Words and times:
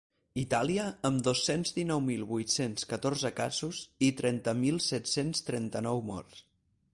Itàlia, 0.43 0.85
amb 1.09 1.19
dos-cents 1.27 1.73
dinou 1.75 2.01
mil 2.05 2.23
vuit-cents 2.31 2.87
catorze 2.93 3.31
casos 3.41 3.83
i 4.09 4.11
trenta 4.23 4.55
mil 4.63 4.81
set-cents 4.87 5.45
trenta-nou 5.51 6.03
morts. 6.11 6.43